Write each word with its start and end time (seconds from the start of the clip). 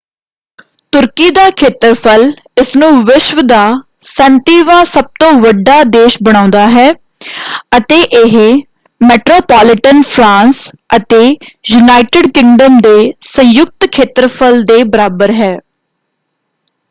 ਤੁਰਕੀ 0.93 1.29
ਦਾ 1.31 1.49
ਖੇਤਰਫਲ 1.57 2.23
ਇਸਨੂੰ 2.57 2.87
ਵਿਸ਼ਵ 3.05 3.41
ਦਾ 3.41 3.59
37ਵਾਂ 4.07 4.77
ਸਭ 4.85 5.09
ਤੋਂ 5.19 5.31
ਵੱਡਾ 5.41 5.75
ਦੇਸ਼ 5.89 6.17
ਬਣਾਉਂਦਾ 6.23 6.65
ਹੈ 6.69 6.85
ਅਤੇ 7.77 7.99
ਇਹ 8.19 8.37
ਮੈਟਰੋਪੋਲੀਟਨ 9.01 10.01
ਫਰਾਂਸ 10.05 10.67
ਅਤੇ 10.95 11.21
ਯੂਨਾਈਟਿਡ 11.67 12.31
ਕਿੰਗਡਮ 12.31 12.79
ਦੇ 12.81 12.95
ਸੰਯੁਕਤ 13.27 13.89
ਖੇਤਰਫਲ 13.91 14.61
ਦੇ 14.63 14.83
ਬਰਾਬਰ 14.87 15.31
ਹੈ। 15.33 15.53